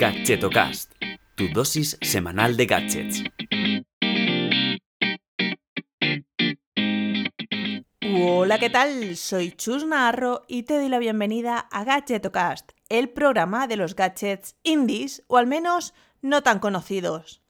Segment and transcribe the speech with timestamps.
[0.00, 0.92] Gadgetocast,
[1.34, 3.22] tu dosis semanal de gadgets.
[8.00, 9.18] Hola, ¿qué tal?
[9.18, 14.56] Soy Chus Narro y te doy la bienvenida a Gadgetocast, el programa de los gadgets
[14.62, 17.42] indies, o al menos no tan conocidos.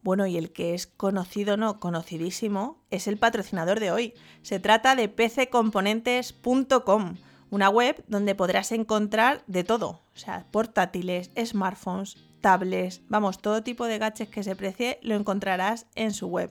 [0.00, 4.14] Bueno, y el que es conocido, no, conocidísimo, es el patrocinador de hoy.
[4.40, 7.16] Se trata de pccomponentes.com,
[7.54, 13.86] una web donde podrás encontrar de todo, o sea, portátiles, smartphones, tablets, vamos, todo tipo
[13.86, 16.50] de gadgets que se precie lo encontrarás en su web.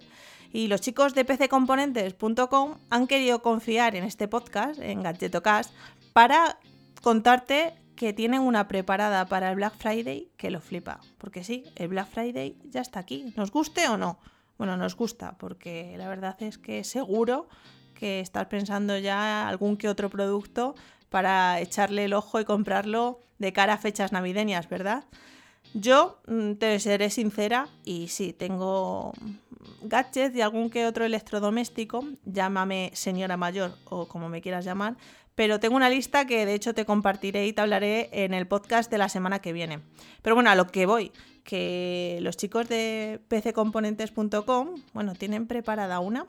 [0.53, 5.73] Y los chicos de pccomponentes.com han querido confiar en este podcast, en Gadgetocast,
[6.13, 6.57] para
[7.01, 11.01] contarte que tienen una preparada para el Black Friday que lo flipa.
[11.17, 13.33] Porque sí, el Black Friday ya está aquí.
[13.35, 14.19] ¿Nos guste o no?
[14.57, 17.49] Bueno, nos gusta, porque la verdad es que seguro
[17.93, 20.75] que estás pensando ya algún que otro producto
[21.13, 25.03] para echarle el ojo y comprarlo de cara a fechas navideñas, ¿verdad?
[25.75, 29.13] Yo mm, te seré sincera y sí, tengo
[29.83, 34.97] gadgets y algún que otro electrodoméstico, llámame señora mayor o como me quieras llamar,
[35.35, 38.89] pero tengo una lista que de hecho te compartiré y te hablaré en el podcast
[38.89, 39.81] de la semana que viene.
[40.23, 41.11] Pero bueno, a lo que voy,
[41.43, 46.25] que los chicos de pccomponentes.com, bueno, tienen preparada una.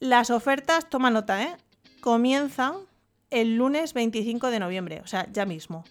[0.00, 1.54] Las ofertas, toma nota, ¿eh?
[2.00, 2.76] Comienzan
[3.30, 5.84] el lunes 25 de noviembre, o sea, ya mismo.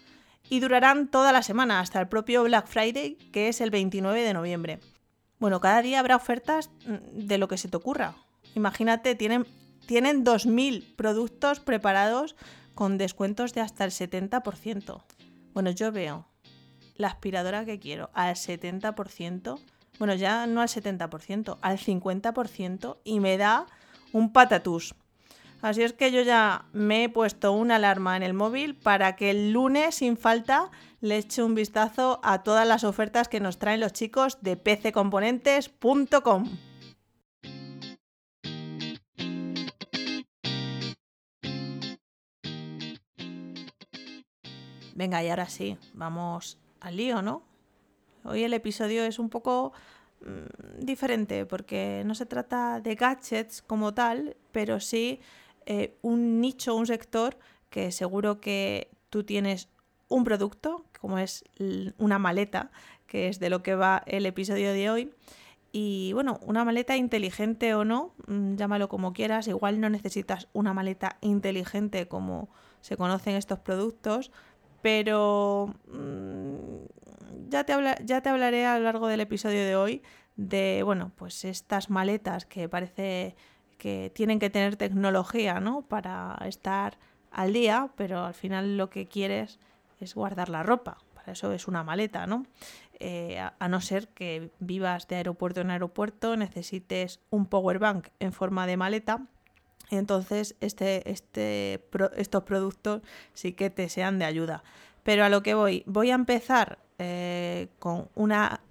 [0.49, 4.33] Y durarán toda la semana, hasta el propio Black Friday, que es el 29 de
[4.33, 4.79] noviembre.
[5.39, 8.15] Bueno, cada día habrá ofertas mm, de lo que se te ocurra.
[8.55, 9.45] Imagínate, tienen
[9.85, 12.35] tienen 2.000 productos preparados
[12.73, 15.03] con descuentos de hasta el 70%.
[15.53, 16.27] Bueno, yo veo
[16.95, 19.59] la aspiradora que quiero al 70%,
[19.99, 23.67] bueno, ya no al 70%, al 50% y me da
[24.11, 24.95] un patatús.
[25.63, 29.29] Así es que yo ya me he puesto una alarma en el móvil para que
[29.31, 30.69] el lunes sin falta
[30.99, 36.49] le eche un vistazo a todas las ofertas que nos traen los chicos de pccomponentes.com.
[44.95, 47.41] Venga, y ahora sí, vamos al lío, ¿no?
[48.25, 49.71] Hoy el episodio es un poco
[50.25, 55.21] mm, diferente porque no se trata de gadgets como tal, pero sí
[55.65, 57.37] eh, un nicho, un sector
[57.69, 59.69] que seguro que tú tienes
[60.07, 61.43] un producto, como es
[61.97, 62.71] una maleta,
[63.07, 65.13] que es de lo que va el episodio de hoy.
[65.71, 70.73] Y bueno, una maleta inteligente o no, mm, llámalo como quieras, igual no necesitas una
[70.73, 72.49] maleta inteligente como
[72.81, 74.31] se conocen estos productos,
[74.83, 77.73] pero mm, ya, te
[78.05, 80.03] ya te hablaré a lo largo del episodio de hoy
[80.35, 83.35] de, bueno, pues estas maletas que parece
[83.83, 85.81] que tienen que tener tecnología, ¿no?
[85.81, 86.97] Para estar
[87.31, 89.59] al día, pero al final lo que quieres
[89.99, 90.99] es guardar la ropa.
[91.13, 92.45] Para eso es una maleta, ¿no?
[93.01, 98.31] Eh, a, no ser que vivas de aeropuerto en aeropuerto, necesites un power bank en
[98.31, 99.27] forma de maleta
[99.91, 101.83] entonces este, este,
[102.15, 103.01] estos productos
[103.33, 104.63] sí que te sean de ayuda.
[105.03, 108.61] Pero a lo que voy, voy a empezar eh, con una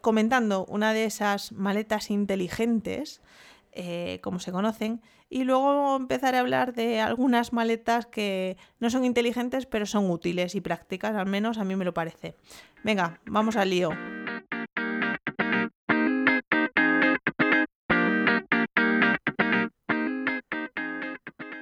[0.00, 3.20] comentando una de esas maletas inteligentes,
[3.80, 5.00] eh, como se conocen,
[5.30, 10.56] y luego empezaré a hablar de algunas maletas que no son inteligentes, pero son útiles
[10.56, 12.34] y prácticas, al menos a mí me lo parece.
[12.82, 13.90] Venga, vamos al lío.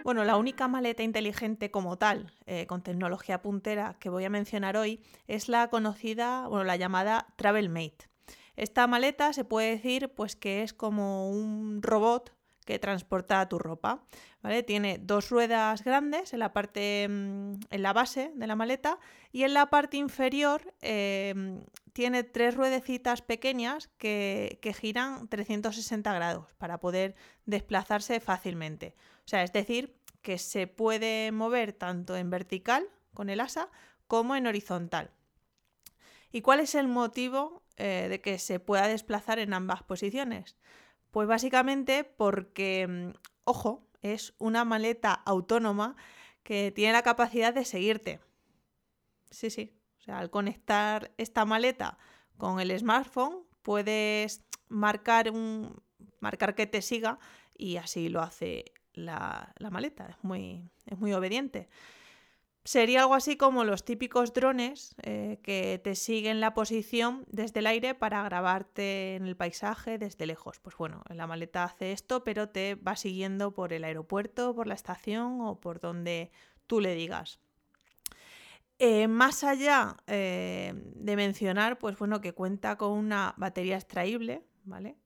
[0.05, 4.78] Bueno, la única maleta inteligente como tal, eh, con tecnología puntera, que voy a mencionar
[4.78, 8.16] hoy, es la conocida, bueno, la llamada TravelMate.
[8.56, 12.37] Esta maleta se puede decir pues que es como un robot
[12.67, 14.05] que transporta tu ropa.
[14.43, 14.62] ¿vale?
[14.62, 18.99] Tiene dos ruedas grandes en la parte, mm, en la base de la maleta
[19.33, 21.62] y en la parte inferior em,
[21.94, 27.15] tiene tres ruedecitas pequeñas que, que, giran 360 grados para poder
[27.47, 28.94] desplazarse fácilmente.
[29.25, 33.70] O sea, es decir, que se puede mover tanto en vertical con el asa
[34.09, 35.11] como en horizontal.
[36.32, 40.56] ¿Y cuál es el motivo eh, de que se pueda desplazar en ambas posiciones?
[41.11, 43.11] Pues básicamente porque, mm,
[43.44, 45.96] ojo, es una maleta autónoma
[46.43, 48.20] que tiene la capacidad de seguirte.
[49.31, 49.73] Sí, sí.
[49.99, 51.99] O sea, al conectar esta maleta
[52.37, 55.82] con el smartphone, puedes marcar un
[56.20, 57.19] marcar que te siga
[57.56, 58.64] y así lo hace
[58.94, 61.69] la, maleta, es muy, es muy obediente.
[62.66, 67.68] Sería algo así como los típicos drones eh, que te siguen la posición desde el
[67.68, 70.58] aire para grabarte en el paisaje desde lejos.
[70.58, 74.74] Pues bueno, la maleta hace esto, pero te va siguiendo por el aeropuerto, por la
[74.74, 76.32] estación o por donde
[76.66, 77.38] tú le digas.
[78.80, 84.96] Eh, más allá eh, de mencionar, pues bueno, que cuenta con una batería extraíble, ¿vale?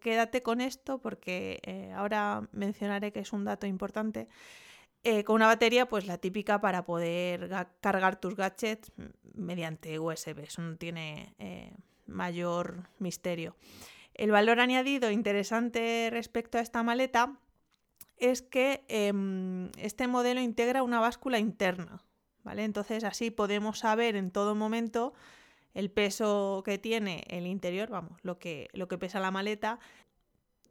[0.00, 4.26] Quédate con esto porque ahora mencionaré que es un dato importante.
[5.24, 7.50] Con una batería, pues la típica para poder
[7.80, 8.92] cargar tus gadgets
[9.34, 10.40] mediante USB.
[10.40, 11.34] Eso no tiene
[12.06, 13.56] mayor misterio.
[14.14, 17.38] El valor añadido interesante respecto a esta maleta
[18.18, 22.04] es que em, este modelo integra una báscula interna,
[22.42, 22.64] ¿vale?
[22.64, 25.14] Entonces así podemos saber en todo momento
[25.72, 29.78] el peso que tiene el interior, vamos, lo que, lo que pesa la maleta,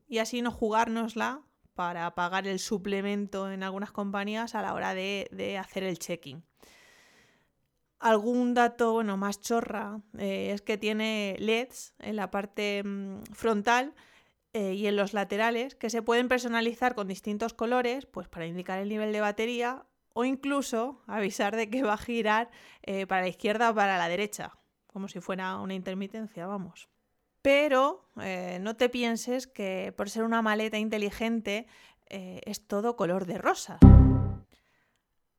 [0.08, 1.42] y así no jugárnosla
[1.80, 6.44] para pagar el suplemento en algunas compañías a la hora de, hacer el check-in.
[8.00, 13.96] Algún dato bueno, más chorra eh, es que tiene LEDs en la parte mm, frontal
[14.52, 18.80] eh, y en los laterales que se pueden personalizar con distintos colores pues para indicar
[18.80, 22.52] el nivel de batería o incluso avisar de que va a girar
[22.84, 24.52] eh, para la izquierda o para la derecha,
[24.86, 26.90] como si fuera una intermitencia, vamos.
[27.42, 31.68] Pero eh, no te pienses que por ser una maleta inteligente
[32.08, 33.80] eh, es todo color de rosa.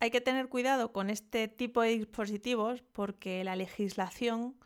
[0.00, 4.56] Hay que tener cuidado con este tipo de dispositivos porque la legislación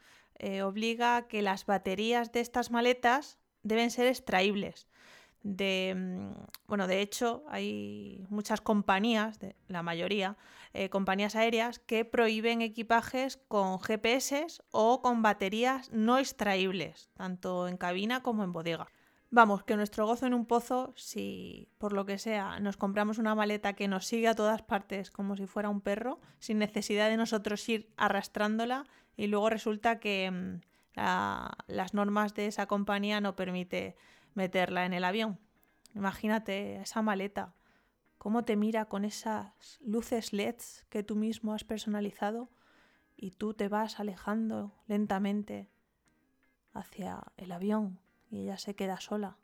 [0.62, 4.88] obliga a que las baterías de estas maletas deben ser extraíbles
[5.44, 6.32] de, mm,
[6.66, 9.38] bueno, de hecho hay muchas compañías,
[9.68, 10.36] la mayoría,
[10.72, 17.76] eh, compañías aéreas que prohíben equipajes con GPS o con baterías no extraíbles, tanto en
[17.76, 18.88] cabina como en bodega.
[19.30, 23.34] Vamos, que nuestro gozo en un pozo, si por lo que sea nos compramos una
[23.34, 27.16] maleta que nos sigue a todas partes como si fuera un perro, sin necesidad de
[27.16, 28.86] nosotros ir arrastrándola
[29.16, 30.60] y luego resulta que mm,
[31.66, 33.96] las normas de esa compañía no permite
[34.34, 35.38] meterla en el avión.
[35.94, 37.54] Imagínate esa maleta,
[38.18, 42.50] cómo te mira con esas luces LEDs que tú mismo has personalizado
[43.16, 45.68] y tú te vas alejando lentamente
[46.72, 48.00] hacia el avión
[48.30, 49.38] y ella se queda sola.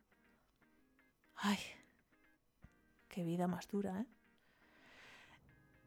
[1.37, 1.59] Ay,
[3.09, 4.07] qué vida más dura, ¿eh?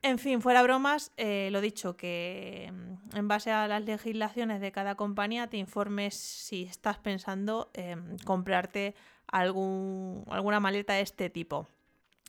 [0.06, 4.74] En fin, fuera bromas, eh, lo dicho, que mm, en base a las legislaciones de
[4.74, 8.96] cada compañía te informes si estás pensando en comprarte
[9.28, 11.70] algún, alguna maleta de este tipo.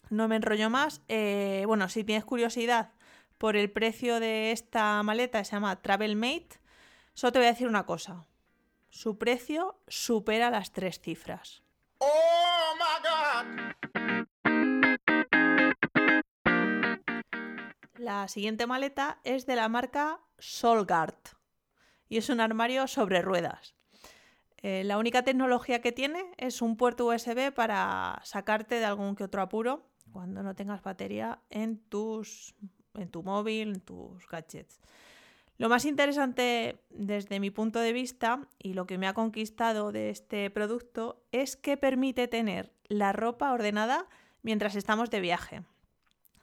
[0.09, 1.03] No me enrollo más.
[1.09, 2.93] Eh, bueno, si tienes curiosidad
[3.39, 6.61] por el precio de esta maleta, se llama Travelmate,
[7.13, 8.25] solo te voy a decir una cosa.
[8.89, 11.65] Su precio supera las tres cifras.
[11.99, 13.74] Oh my God.
[18.05, 21.17] La siguiente maleta es de la marca Solgard
[22.07, 23.75] y es un armario sobre ruedas.
[24.59, 29.25] Eh, la única tecnología que tiene es un puerto USB para sacarte de algún que
[29.25, 32.55] otro apuro cuando no tengas batería en, tus,
[32.93, 34.83] en tu móvil, en tus gadgets.
[35.57, 40.11] Lo más interesante desde mi punto de vista y lo que me ha conquistado de
[40.11, 44.11] este producto es que permite tener la ropa ordenada
[44.43, 45.63] mientras estamos de viaje.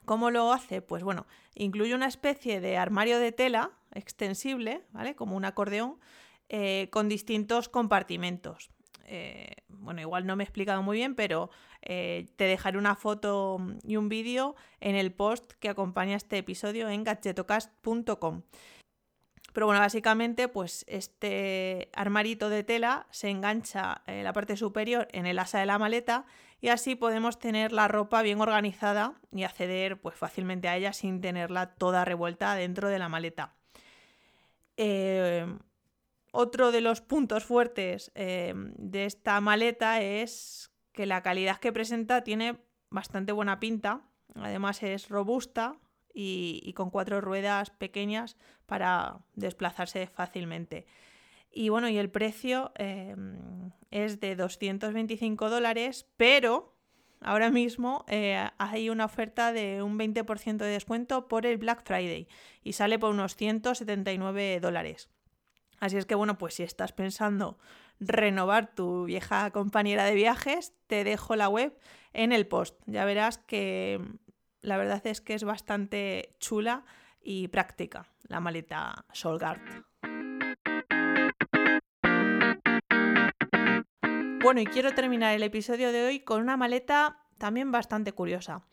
[0.04, 0.82] ¿Cómo lo hace?
[0.82, 5.14] Pues bueno, incluye una especie de armario de tela extensible, ¿vale?
[5.14, 5.98] Como un acordeón,
[6.48, 8.70] eh, con distintos compartimentos.
[9.04, 11.50] Eh, bueno, igual no me he explicado muy bien, pero
[11.82, 16.88] eh, te dejaré una foto y un vídeo en el post que acompaña este episodio
[16.88, 18.42] en gadgetocast.com.
[19.52, 25.26] Pero bueno, básicamente, pues este armarito de tela se engancha en la parte superior en
[25.26, 26.24] el asa de la maleta
[26.60, 31.20] y así podemos tener la ropa bien organizada y acceder pues fácilmente a ella sin
[31.20, 33.54] tenerla toda revuelta dentro de la maleta.
[34.76, 35.46] Eh,
[36.30, 42.24] otro de los puntos fuertes eh, de esta maleta es que la calidad que presenta
[42.24, 42.56] tiene
[42.90, 44.02] bastante buena pinta,
[44.34, 45.76] además es robusta,
[46.14, 50.86] y, con cuatro ruedas pequeñas para desplazarse fácilmente.
[51.50, 56.74] Y bueno, y el precio em, es de 225 dólares, pero
[57.20, 62.26] ahora mismo eh, hay una oferta de un 20% de descuento por el Black Friday
[62.62, 65.10] y sale por unos 179 dólares.
[65.78, 67.58] Así es que bueno, pues si estás pensando
[67.98, 71.76] renovar tu vieja compañera de viajes, te dejo la web
[72.12, 72.80] en el post.
[72.86, 74.00] Ya verás que
[74.62, 76.84] la verdad es que es bastante chula
[77.20, 79.60] y práctica la maleta Solgard.
[84.42, 88.64] Bueno, y quiero terminar el episodio de hoy con una maleta también bastante curiosa.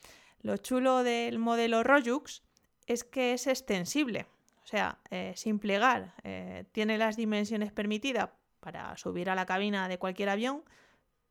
[0.41, 2.43] Lo chulo del modelo Rojux
[2.88, 4.25] es que es extensible,
[4.63, 6.15] o sea, eh, sin plegar.
[6.24, 8.29] Eh, tiene las dimensiones permitidas
[8.60, 10.63] para subir a la cabina de cualquier avión,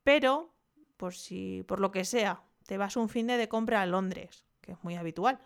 [0.03, 0.53] pero
[0.95, 4.83] por si por lo que sea te vas un fin de compra a Londres es
[4.83, 5.39] muy habitual,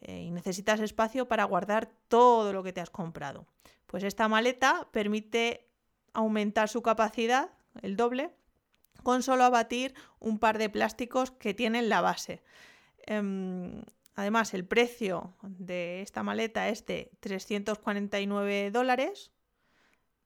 [0.00, 3.46] eh, y necesitas espacio para guardar todo lo que te has comprado.
[3.86, 5.68] Pues esta maleta permite
[6.12, 7.50] aumentar su capacidad,
[7.82, 8.30] el doble,
[9.02, 12.42] con solo abatir un par de plásticos que tienen la base.
[13.06, 13.82] Em,
[14.14, 19.30] además, el precio de esta maleta es de 349 dólares.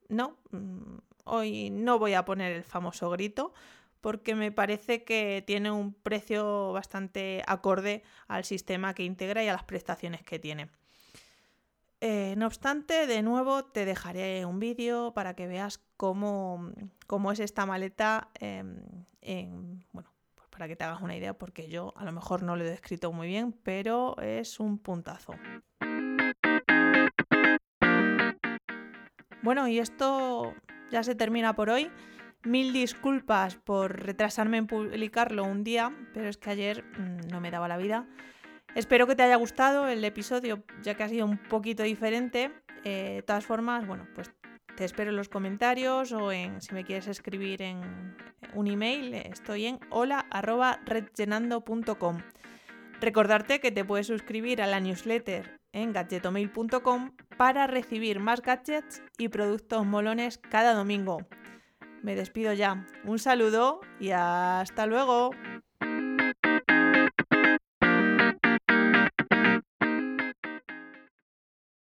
[0.09, 3.53] No, mm, hoy no voy a poner el famoso grito
[4.01, 9.53] porque me parece que tiene un precio bastante acorde al sistema que integra y a
[9.53, 10.69] las prestaciones que tiene.
[12.03, 16.73] Eh, no obstante, de nuevo te dejaré un vídeo para que veas cómo,
[17.33, 18.81] es esta maleta, em,
[19.93, 22.65] bueno, pues para que te hagas una idea, porque yo a lo mejor no lo
[22.65, 25.35] he descrito muy bien, pero es un puntazo.
[29.43, 30.55] Bueno, y esto
[30.91, 31.91] ya se termina por hoy.
[32.43, 37.51] Mil disculpas por retrasarme en publicarlo un día, pero es que ayer mm, no me
[37.51, 38.07] daba la vida.
[38.75, 42.51] Espero que te haya gustado el episodio, ya que ha sido un poquito diferente.
[42.85, 44.31] Eh, de todas formas, bueno, pues
[44.77, 48.17] te espero en los comentarios o en si me quieres escribir en
[48.55, 52.23] un email, estoy en hola@redgenando.com.
[53.01, 59.29] Recordarte que te puedes suscribir a la newsletter en gadgetomail.com para recibir más gadgets y
[59.29, 61.27] productos molones cada domingo.
[62.03, 62.87] Me despido ya.
[63.05, 65.31] Un saludo y hasta luego.